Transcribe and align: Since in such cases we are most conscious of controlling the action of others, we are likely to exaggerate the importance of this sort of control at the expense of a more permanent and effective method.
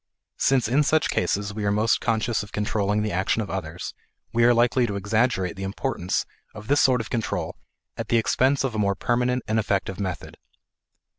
Since 0.39 0.67
in 0.67 0.81
such 0.81 1.11
cases 1.11 1.53
we 1.53 1.63
are 1.63 1.71
most 1.71 2.01
conscious 2.01 2.41
of 2.41 2.51
controlling 2.51 3.03
the 3.03 3.11
action 3.11 3.39
of 3.39 3.51
others, 3.51 3.93
we 4.33 4.43
are 4.45 4.51
likely 4.51 4.87
to 4.87 4.95
exaggerate 4.95 5.55
the 5.55 5.61
importance 5.61 6.25
of 6.55 6.69
this 6.69 6.81
sort 6.81 7.01
of 7.01 7.11
control 7.11 7.55
at 7.95 8.07
the 8.07 8.17
expense 8.17 8.63
of 8.63 8.73
a 8.73 8.79
more 8.79 8.95
permanent 8.95 9.43
and 9.47 9.59
effective 9.59 9.99
method. 9.99 10.37